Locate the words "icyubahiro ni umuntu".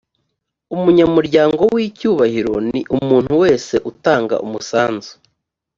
1.87-3.31